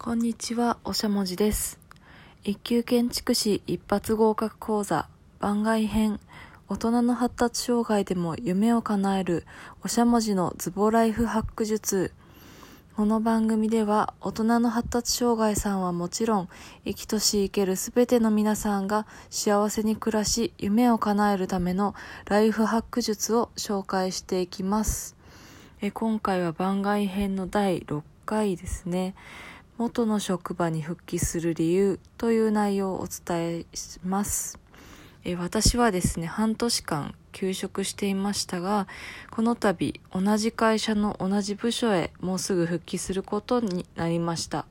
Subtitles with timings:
[0.00, 1.76] こんにちは、おしゃもじです。
[2.44, 5.08] 一級建築士一発合格講座
[5.40, 6.20] 番外編
[6.68, 9.44] 大人の発達障害でも夢を叶える
[9.82, 12.12] おしゃもじのズボライフハック術。
[12.94, 16.48] この番組では大人の発達障害さんはもちろん
[16.84, 21.96] 生きとし生けるすべての皆さんが幸せに暮らし夢を叶えるための
[22.26, 25.16] ライフハック術を紹介していきます。
[25.80, 29.16] え今回は番外編の第6回ですね。
[29.78, 34.58] 元の職場に復帰する理由という内容をお伝えします。
[35.24, 38.88] え私はですね半年間休職していましたが
[39.30, 44.66] この度同じ会社の同じ部署へもうすぐ復帰することになりました。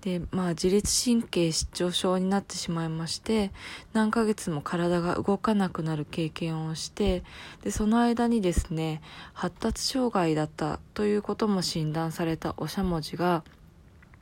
[0.00, 3.52] でまあ自律神経失調症になってしまいまして
[3.92, 7.22] 何ヶ月も体が動かなくなる経験をして
[7.62, 9.02] でその間にですね
[9.34, 13.44] 発達障害だったということも診断されたおしゃもじが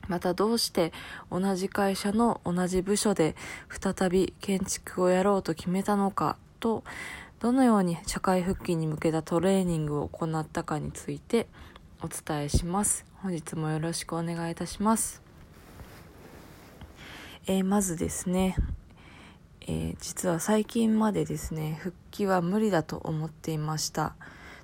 [0.09, 0.91] またどうして
[1.31, 3.35] 同じ会社の同じ部署で
[3.69, 6.83] 再び建築をやろうと決めたのかと
[7.39, 11.47] どのように社会復帰に向けたトレーニングを行ったかについて
[12.01, 13.05] お伝えします。
[13.21, 15.21] 本日もよろしくお願いいたします、
[17.47, 18.55] えー、まずですね、
[19.61, 24.15] えー、実は最近までですね復帰は無理だと思っていました。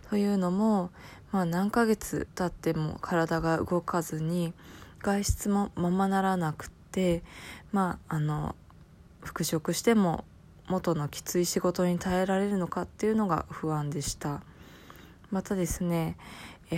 [0.10, 0.92] というのも、
[1.32, 4.54] まあ、何ヶ月経っても体が動かずに
[5.06, 7.24] 外出もままならなくて
[7.72, 8.56] まああの
[9.22, 10.26] 復職しても
[10.68, 14.42] 元のきつい仕事に耐えられるのかっていうのが不安でした。
[15.30, 16.18] またですね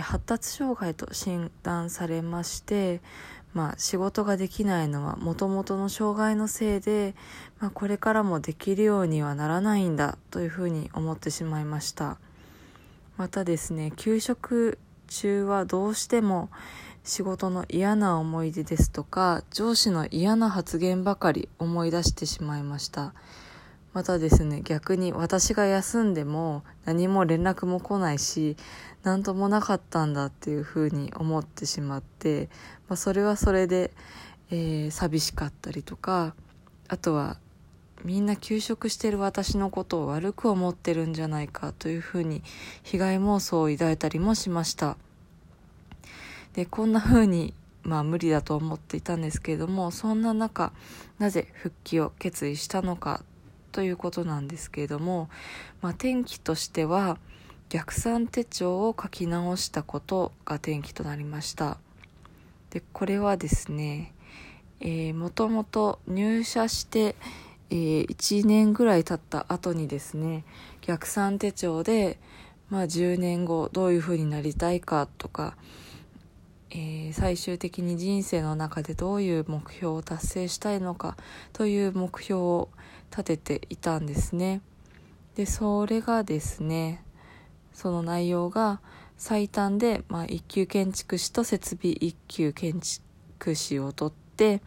[0.00, 3.00] 発達障害と診断されまして
[3.54, 7.14] まあ、仕事ができないのはもともとの障害のせいで、
[7.58, 12.18] まあ、これからもできるようにはならないんだというふうに思ってしまいました。
[13.16, 16.50] またですね休職中はどうしても
[17.08, 23.14] 仕事の嫌な思い出ですとか上司の嫌な発言ばかり思い出してしまいました。
[23.94, 28.58] またですね逆に私が休んでも何も連絡も来ないし
[29.04, 32.50] 何ともなかったんだっていうふうに思ってしまって、
[32.88, 33.90] まあ、それはそれで、
[34.50, 36.34] えー、寂しかったりとか
[36.88, 37.38] あとは
[38.04, 42.42] みんな休職してる私のことを悪く思ってるんじゃないかというふうに
[42.82, 44.98] 被害妄想を抱いたりもしました。
[46.58, 47.54] でこんな風に
[47.84, 50.72] まあ無理だと思っていたんですけれどもそんな中
[51.20, 53.22] なぜ復帰を決意したのか
[53.70, 55.30] ということなんですけれども、
[55.82, 57.16] まあ、転機としては
[57.68, 61.78] 逆算手帳を書き直したことが転機となりました。
[62.70, 64.12] でこれはですね、
[64.80, 67.14] え、もともと入社して、
[67.70, 70.44] えー、1年ぐらい経った後にですね
[70.80, 72.18] 逆算手帳で、
[72.68, 75.54] まあ、10年後どういうふうになりたいかとか
[76.70, 81.16] えー、最終的に人生の中でどういう目標を達成したいのか
[81.52, 82.68] という目標を
[83.10, 84.60] 立てていたんですね。
[85.34, 87.02] でそれがですね
[87.72, 88.80] その内容が
[89.16, 94.62] 最短で、まあ、一級建築士と設備一級建築士を取って、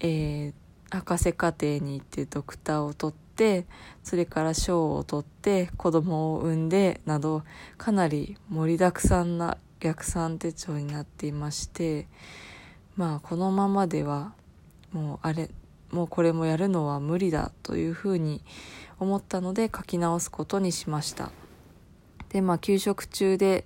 [0.00, 0.52] えー、
[0.90, 3.66] 博士課程に行ってドクターを取って
[4.02, 7.42] それから賞を取って子供を産んでなど
[7.76, 12.06] かなり盛りだくさんな逆算手帳になっていまして
[12.96, 14.32] まあこのままでは
[14.92, 15.50] もうあれ
[15.90, 18.42] もうこれもやるのは無理だというふうに
[18.98, 21.30] 思ったので書き直すことにしました。
[22.30, 23.64] でまあ休職中で、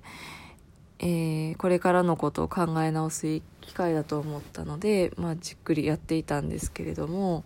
[0.98, 7.44] えー、これからのことを考え直す機会だと思ったので、まあ、じっくりやっていたんですけれども、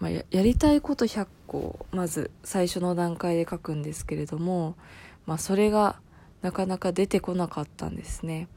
[0.00, 4.76] まあ、ややりたいこと100個まず最初の段階で書くんですけれども、
[5.26, 6.00] まあ、それが
[6.42, 8.48] なかなか出てこなかったんですね。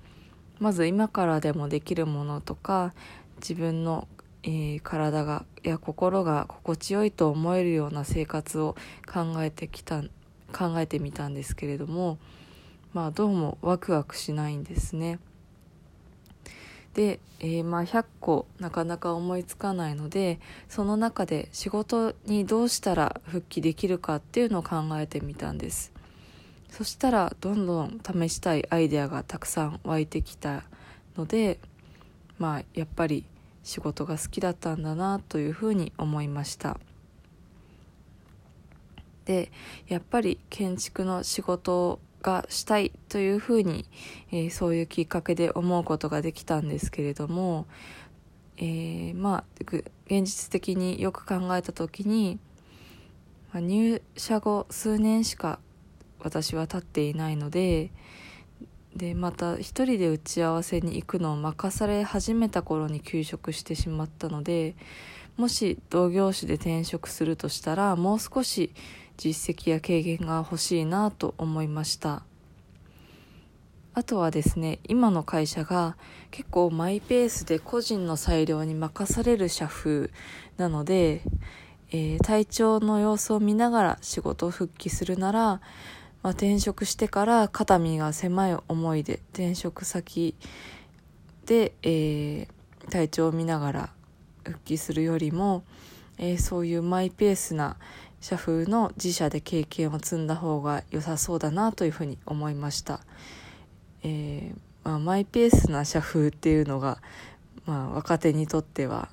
[0.60, 2.94] まず今からでもできるものとか
[3.38, 4.08] 自分の、
[4.44, 8.76] えー、体がや心が心地よいと思えるような生活を
[9.12, 10.02] 考えてきた
[10.54, 12.18] 考えてみたんですけれども
[12.94, 15.20] まあどうもワクワクしないんですね。
[16.94, 20.40] で、えー、まあ100個なかなか思いつかないので
[20.70, 25.95] その中で仕事にどうしたら復帰できるかっていうのを考えてみたんです。
[26.78, 30.64] そしたらどんどん試したいアイデアがたくさん湧いてきた
[31.16, 31.58] ので
[32.38, 33.24] まあやっぱり
[33.64, 36.78] 仕事が好きだったんだなというふうに思いました。
[39.24, 39.54] で
[39.88, 43.86] やっぱり建築の仕事がしたいというふうに、
[44.34, 47.68] えー、そういうきっかけで思うことができたんですけれども、
[48.58, 49.44] えー、まあ
[50.08, 52.38] 現実的によく考えた時に、
[53.54, 55.60] ま、入社後数年しか
[56.20, 57.92] 私は立っていないので
[58.96, 64.76] でまた一人で打ち合わせに行くのを任され始めた頃に休職してしまったので
[65.38, 68.72] もし同業種で転職するとしたらもう少し
[69.18, 72.24] 実績や経験が欲しいなと思いました。
[73.94, 75.96] あとはですね今の会社が
[76.30, 80.10] 結構マイペースで個人の裁量に任される社風
[80.58, 81.22] なので、
[81.92, 85.62] えー、体調の様子を見ながら仕事を復帰するなら、
[86.26, 90.34] まあ、転職してから肩身が狭い思いで転職先
[91.46, 93.90] で、えー、体調を見ながら
[94.44, 95.64] 復帰するよりも、
[96.18, 97.78] えー、そういうマイペースな
[98.22, 103.02] 社風の自社で経験を積んだ方が良さそうだなというふうに思いました。
[104.02, 107.04] えー、まあ、マイペースな社風っていうのが、
[107.68, 109.10] まあ、若手にとっては、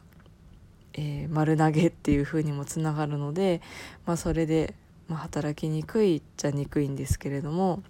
[0.94, 3.61] えー、丸投げっていう風にもつながるので、
[4.06, 4.75] まあ、それで、
[5.12, 7.82] まあ、働きにくいっちゃにくいんですけれども、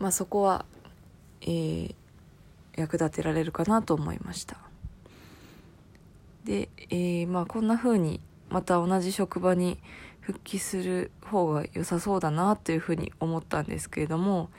[0.00, 0.64] まあ、そこは、
[1.42, 1.94] えー、
[2.76, 4.56] 役立てられるかなと思いました。
[6.42, 9.78] で、えー、まあこんな風にまた同じ職場に
[10.20, 14.50] 復帰する方が良さそうだなというふうに思ったんですけれども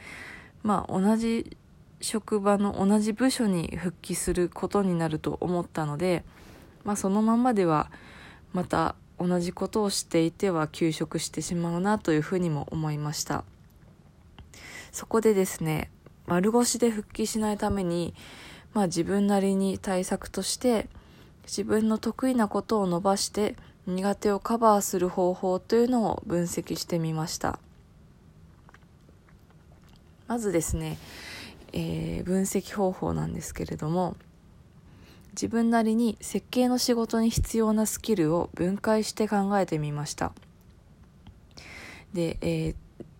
[0.63, 1.57] まあ同じ
[2.01, 6.23] 職場の同じ部署に復帰することになると思ったので、
[6.83, 7.89] まあ、そのままでは
[8.53, 13.43] また同じことをしていては休職してしまうなというふうにも思いました。
[14.91, 15.89] そこでですね
[16.27, 18.13] 丸腰で復帰しないために、
[18.73, 20.87] まあ、自分なりに対策として
[21.43, 23.55] 自分の得意なことを伸ばして
[23.85, 27.59] 苦手をカバーする方法というのを分析してみました。
[30.27, 30.97] まずですね、
[31.71, 34.17] えー、分析方法なんですけれども
[35.37, 40.33] 自分なりに設計の仕事に必要なスキルを分解して考えてみました。
[42.11, 42.75] で、えー、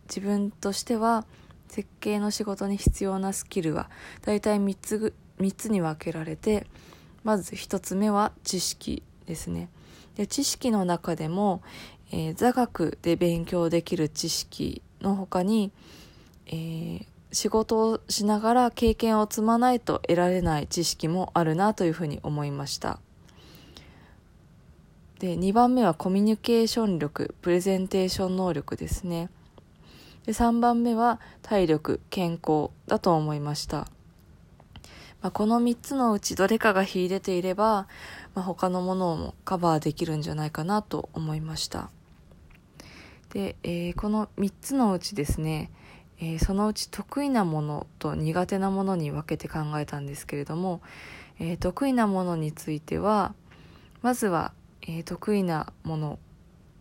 [0.07, 1.27] 自分としては
[1.67, 3.91] 設計の仕事に必要なスキルは
[4.23, 6.65] だいたい3つ ,3 つに分けられて
[7.23, 9.69] まず1つ目は知識ですね。
[10.15, 11.61] で知識の中でも、
[12.11, 15.71] えー、座学で勉強できる知識の他に
[16.49, 22.99] えー、仕事をしながら経験を積まないと得られない知識もあるなというふうに思いました。
[25.19, 29.29] で2番目はコミュニケーション力プレゼンテーション能力ですね。
[30.25, 33.87] で3番目は体力健康だと思いました、
[35.21, 37.87] まあ、この3つのうちどれかが秀でていれば、
[38.35, 41.89] まあ、他のものもカバーできるんじゃないかなと思いました。
[43.29, 45.71] で、えー、この3つのうちですね
[46.19, 50.81] えー、そのうち得意なものと苦手なものに分けて考えたんですけれども、
[51.39, 53.33] えー、得意なものについては
[54.01, 56.19] まずは、えー、得意なもの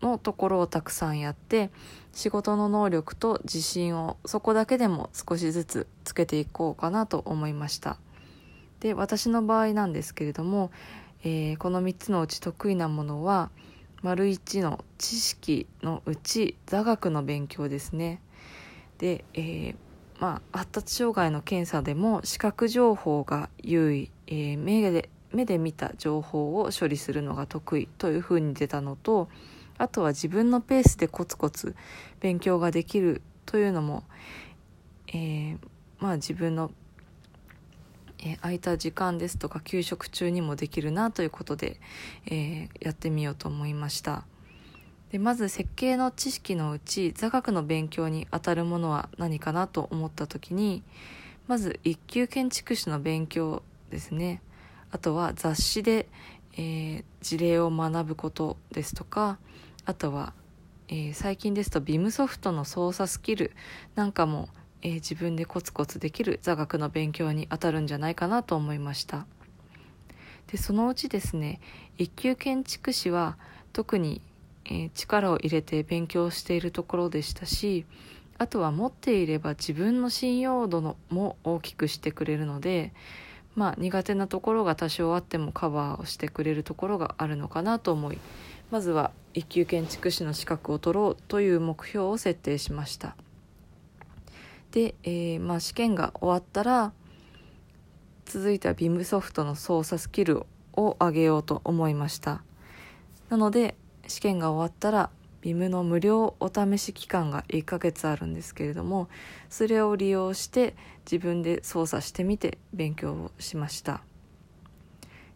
[0.01, 1.71] のところをたくさんやって
[2.13, 7.97] 仕事の能力と自信をそこだけでも少しずつつけていこうかなと思いました。
[8.79, 10.71] で私の場合なんですけれども、
[11.23, 13.49] えー、この3つのうち得意なものは
[14.03, 18.21] 丸1の知識のうち座学の勉強ですね。
[18.97, 19.75] で、えー、
[20.19, 29.27] まあ、発達障害の検査でも視覚情報が優位、えー、目で目で見た情報を処理するのが得意というふうに出たのと
[29.77, 31.75] あとは自分のペースでコツコツ
[32.19, 34.03] 勉強ができるというのも、
[35.07, 35.57] えー、
[35.99, 36.71] まあ自分の、
[38.19, 41.79] えー、空いた時間ですとか給食中にもできるなということで、
[42.25, 44.25] えー、やってみようと思いました。
[45.11, 50.83] でまず設計の知識のうち座学の勉強にあたるものは何かなと思った時に
[51.47, 54.41] まず一級建築士の勉強ですね。
[54.91, 56.07] あとは雑誌で、
[56.53, 59.37] えー、事例を学ぶことですとか
[59.85, 60.33] あとは、
[60.87, 63.51] えー、最近ですと BIM ソフトの操作スキル
[63.95, 64.49] なんかも、
[64.81, 69.25] えー、自分でコツコツできる座学の勉強にあたるんじゃないかなと思いました。
[70.47, 71.59] でそのうちですね
[71.97, 73.37] 一級建築士は
[73.73, 74.21] 特に
[74.69, 77.85] え、力を入れて勉強しているところでしたし
[78.37, 82.93] あとは持っていれば自分の信用度のも大きくしてくれるので
[83.55, 88.19] まあ苦手なところが多少あってもカバーをしてくれるところがあるのかなと思い
[88.69, 93.15] まずは一級建築士の資格を取ろうという目標を設定しました。
[94.71, 96.91] で、えー、まあ試験が終わったら
[98.25, 102.43] 続いては BIM ソフトの操作スキルを上げようと思いました。
[103.29, 103.75] なので
[104.07, 105.09] 試験が終わったら
[105.41, 109.07] BIM の無料お試し期間が1ヶ月あるんですけれども
[109.49, 110.75] それを利用して
[111.09, 114.01] 自分で操作してみて勉強をしました。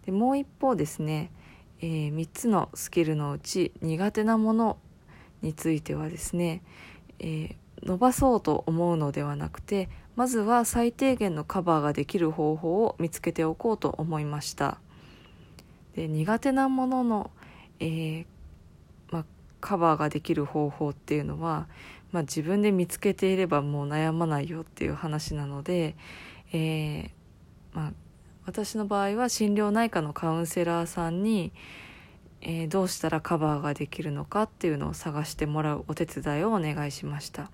[0.06, 1.32] でもう一方ですね、
[1.80, 4.78] えー、3つのスキルのうち苦手なもの
[5.42, 6.64] についてはですね、
[7.20, 14.80] えー、伸ばそうと思うのではなくてまずは最低限のカバーができる方法を見つけておこうと思いました。
[15.96, 17.32] で苦手なものの、
[17.80, 18.26] えー、
[19.62, 21.68] カバーができる方法っていうのは、
[22.12, 25.96] まあ、自分で見つけていればもう悩まないよっていう話なので、
[26.52, 27.10] えー、
[27.74, 27.94] まあ、
[28.46, 31.54] 私の場合は心療内科のカウンセラーさんに、
[32.42, 37.52] えー、どうしたらカバーができるのかっていうのを探してもらうお手伝いをお願いしました。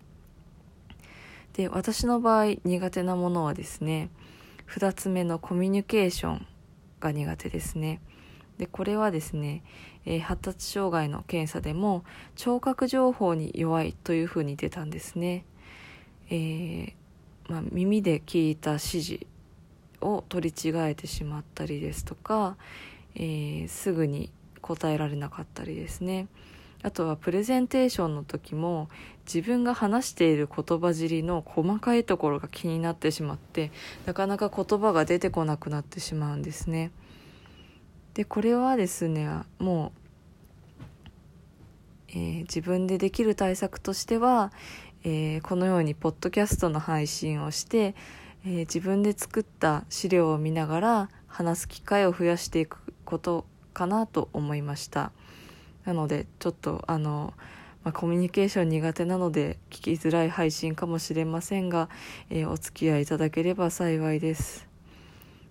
[1.53, 4.11] で私の場合苦手なものはですね
[4.69, 6.47] 2つ目のコミュニケーション
[6.99, 7.99] が苦手ですね。
[8.57, 9.63] でこれはですね、
[10.05, 12.03] えー、発達障害の検査でも
[12.35, 15.45] 聴覚情報に弱いというふうに出たんですね、
[16.29, 16.93] えー、
[17.49, 19.27] まあ、耳で聞いた指示
[20.01, 22.55] を取り違えてしまったりですとか、
[23.15, 26.27] えー、すぐに答えられなかったりですね。
[26.83, 28.87] あとはプレゼンテーションの時も
[29.25, 33.71] 自分が話している言葉尻の細かいところが気になってしまって
[34.05, 36.91] なかなか言葉が出てこなくなってしまうんですね。
[38.17, 39.91] でこれはですねも
[42.09, 44.51] う、えー、自分でできる対策としては、
[45.03, 47.93] えー、このようにポッドキャストの配信をして、
[48.43, 53.45] えー、自分で作った資料を見ながら話す機会を増やしていくこと
[53.75, 55.11] かなと思いました。
[55.85, 57.35] なのでちょっとあの、
[57.83, 61.87] まあ、コミュニケーション苦手なので聞きづらい配信かもしれませんが、
[62.31, 64.66] えー、お付き合いいただければ幸いです。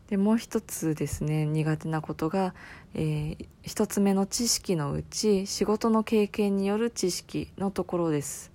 [0.08, 2.54] でもう一つですね苦手なことが、
[2.94, 8.52] えー、一つ目の知識のうち仕事の経験による知識のところです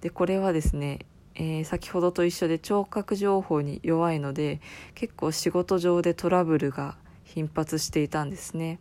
[0.00, 1.00] でこれはですね
[1.36, 4.60] えー、先ほどと一緒で聴覚情報に弱いので
[4.94, 8.78] 結構仕事上でトラブルが頻発していたんですね。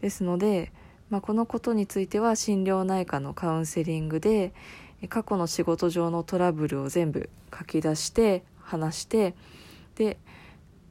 [0.00, 0.72] ですので、
[1.10, 4.52] まあ、このことについては心療内科のカウンセリングで
[5.08, 9.34] 過去の仕事上のトラブルを全部書き出して話して
[9.96, 10.16] で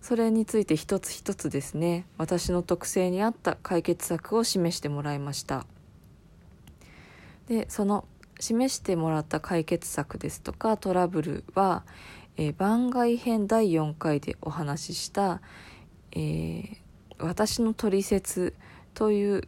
[0.06, 5.66] それについて一つ一つですね私の特性に合った解決策を示してもらいました。
[7.48, 8.06] でその
[8.40, 11.86] 示してもらった解決策ですとかトラブルは、
[12.38, 15.42] えー、番外編第4回でお話しした、
[16.12, 16.76] えー、
[17.18, 18.54] 私の取説
[18.94, 19.48] という、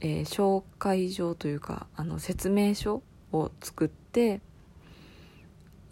[0.00, 3.02] えー、紹介状というかあの説明書
[3.32, 4.40] を作って、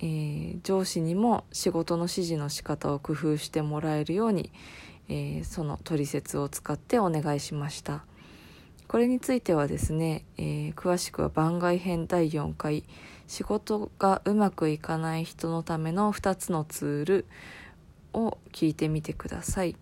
[0.03, 4.53] えー、上司にも仕事の指示の仕方を工夫してもらえるように、
[5.09, 8.05] えー、その取説を使ってお願いしました。
[8.89, 12.85] これについてはですね、え詳しくは番外編第4回
[13.27, 17.27] 仕事がうまくいかない人のための2つのツール
[18.13, 19.77] を聞いてみてください。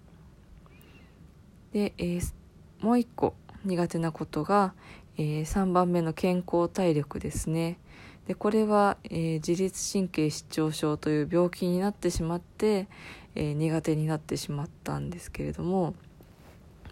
[1.73, 2.33] で、えー、
[2.81, 3.35] もう一個
[3.65, 4.75] 苦手なことが、
[5.17, 7.79] えー、3番目の健康体力ですね。
[8.27, 12.87] でこれは、えー、自律神経失調症という病気になってしまって、
[13.35, 15.95] えー、苦手になってしまったんですけれども、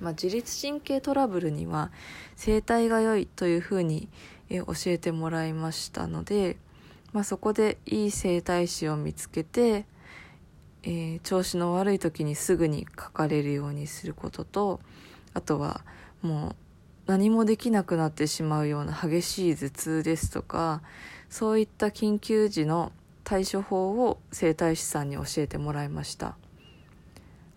[0.01, 1.91] まあ、自律神経トラブルには
[2.37, 4.09] 整体が良いというふうに、
[4.51, 6.57] え教えてもらいましたので、
[7.13, 9.85] まあ、そこでいい整体師を見つけて、
[10.83, 14.81] えー、調子の悪い時にすぐにかかれるようにすることと
[15.35, 15.83] あとは
[16.23, 16.57] もう
[17.07, 20.83] 何もできなくなってしまうような激しい頭痛ですとか
[21.31, 22.93] そういった緊急時の
[23.25, 26.37] 対処法を整体師さんに教えてもらいました。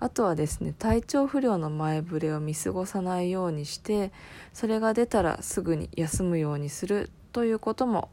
[0.02, 4.12] あとはですね体調不良の前触れを見過ごさないようにして
[4.52, 8.10] それが出たらすぐに休むようにするということも、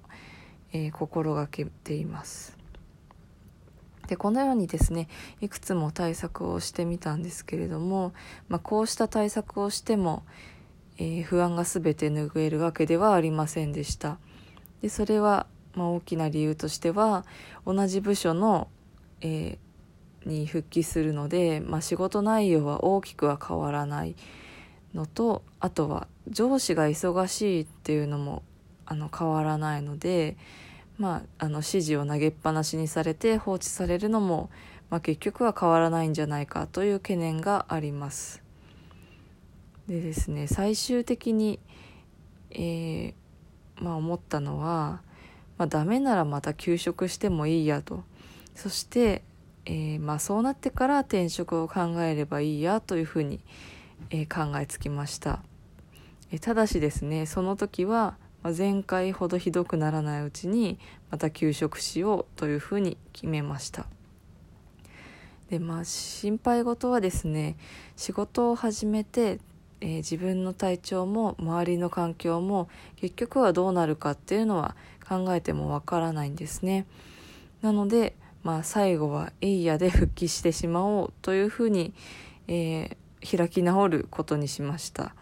[0.72, 2.56] えー、心がけています。
[4.06, 5.08] でこのようにですね
[5.40, 8.12] いくつも対策をしてみたんですけれども、
[8.48, 10.24] まあ、こうした対策をしても、
[10.98, 14.18] えー、不安が全て拭えるわけではありませんでした。
[14.82, 17.24] でそれは、まあ、大きな理由としては
[17.66, 18.68] 同じ部署の、
[19.20, 24.14] えー、に復帰するので、まあ、仕事内容は大きくは変わらない
[24.94, 28.42] のとあとは上司が忙しいっていうのも
[28.86, 30.36] あの変わらないので、
[30.96, 34.50] まあ、あの指示を投げっぱなしにされて放置されるのも、
[34.88, 38.42] まあ、結局は変わらないんじゃないかという懸念があります。
[39.86, 41.58] でですね最終的に、
[42.50, 43.14] えー、
[43.80, 45.00] まあ、思ったのは、
[45.56, 48.02] まあ、ダメならまた休職してもいいやと
[48.54, 49.22] そして、
[49.66, 53.40] えー、まあ、そうなってから転職を考えればいいやというふうに、
[54.10, 55.40] えー、考えつきました。
[56.30, 58.16] えただしですねその時は、
[58.56, 60.78] 前回ほどひどくならないうちに
[61.10, 63.86] また休職しようというふうに決めました
[65.50, 67.56] でまあ心配事はですね
[67.96, 69.40] 仕事を始めて、
[69.80, 74.76] えー、自分の体調も周りの環境も結局はどうなるかっていうのは
[75.08, 76.86] 考えてもわからないんですね。
[77.62, 81.92] なので、まあ、最後はエイヤで復帰してしまおうというふうに、
[82.46, 85.14] えー、開き直ることにしました、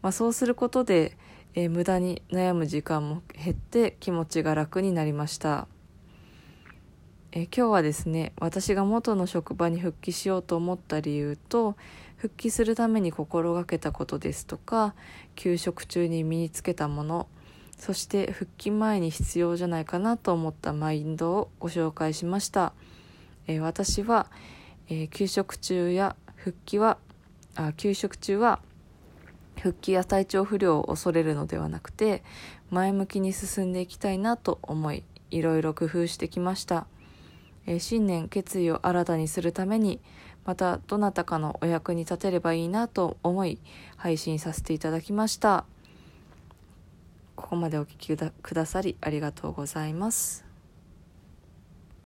[0.00, 1.16] まあ、そうすることで、
[1.54, 5.68] えー、無駄に悩む時間も減って気持ちが楽になりました、
[7.32, 11.76] え、今日はですね私が元の職場に復帰しようと思った理由と
[12.22, 14.94] 復帰するために心がけたことですとか
[15.34, 17.26] 休職中に身につけたもの
[17.76, 22.74] そして復帰前に必要じゃないかなと思ったマインドをご紹介しました、
[23.48, 24.30] えー、私は、
[24.88, 26.98] えー、休職中や復帰は
[27.56, 28.60] あ休職中は
[29.56, 32.22] 復帰や体調不良を恐れるのではなくて
[32.70, 35.02] 前向きに進んでいきたいなと思い
[35.32, 36.86] いろいろ工夫してきました、
[37.66, 39.98] えー、新年決意を新たにするために
[40.44, 43.58] またどなたかのお役に立てればいいなと思い
[43.96, 45.64] 配信させていただきました。
[47.36, 50.41] ここまでお聴きくださりありがとうございます。